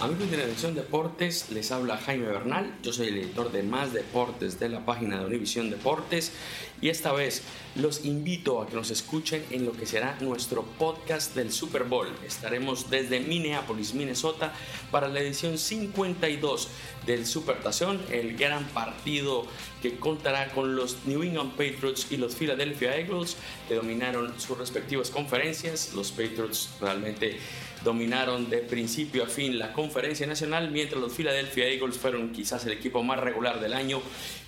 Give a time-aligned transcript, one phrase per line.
[0.00, 3.92] Amigos de la División Deportes, les habla Jaime Bernal, yo soy el editor de Más
[3.92, 6.32] Deportes de la página de Univisión Deportes
[6.80, 7.42] y esta vez
[7.74, 12.08] los invito a que nos escuchen en lo que será nuestro podcast del Super Bowl.
[12.26, 14.54] Estaremos desde Minneapolis, Minnesota
[14.90, 16.68] para la edición 52
[17.04, 19.46] del Super Tazón, el gran partido
[19.82, 23.36] que contará con los New England Patriots y los Philadelphia Eagles
[23.68, 25.92] que dominaron sus respectivas conferencias.
[25.94, 27.38] Los Patriots realmente
[27.84, 29.89] dominaron de principio a fin la conferencia
[30.26, 34.00] nacional, mientras los Philadelphia Eagles fueron quizás el equipo más regular del año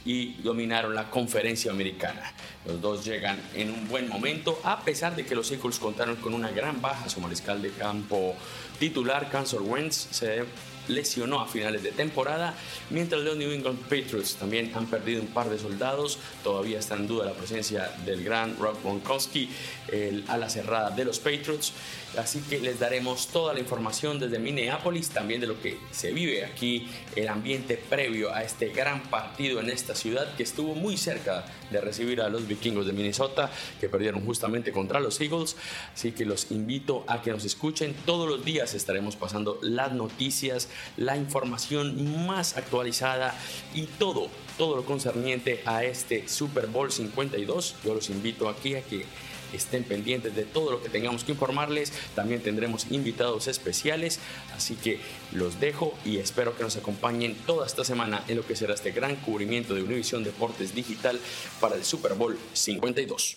[0.04, 2.32] y dominaron la conferencia americana.
[2.64, 6.34] Los dos llegan en un buen momento, a pesar de que los Eagles contaron con
[6.34, 7.08] una gran baja.
[7.08, 8.34] Su mariscal de campo
[8.78, 10.44] titular, Kansas Wentz, se
[10.88, 12.54] lesionó a finales de temporada,
[12.90, 17.06] mientras los New England Patriots también han perdido un par de soldados, todavía está en
[17.06, 19.48] duda la presencia del gran Rob Gronkowski,
[19.88, 21.72] el ala cerrada de los Patriots,
[22.16, 26.44] así que les daremos toda la información desde Minneapolis, también de lo que se vive
[26.44, 31.44] aquí, el ambiente previo a este gran partido en esta ciudad que estuvo muy cerca
[31.70, 33.50] de recibir a los vikingos de Minnesota,
[33.80, 35.56] que perdieron justamente contra los Eagles,
[35.94, 40.68] así que los invito a que nos escuchen, todos los días estaremos pasando las noticias,
[40.96, 43.34] la información más actualizada
[43.74, 44.28] y todo,
[44.58, 47.76] todo lo concerniente a este Super Bowl 52.
[47.84, 49.06] Yo los invito aquí a que
[49.52, 51.92] estén pendientes de todo lo que tengamos que informarles.
[52.14, 54.20] También tendremos invitados especiales,
[54.56, 55.00] así que
[55.32, 58.92] los dejo y espero que nos acompañen toda esta semana en lo que será este
[58.92, 61.18] gran cubrimiento de Univision Deportes Digital
[61.60, 63.36] para el Super Bowl 52.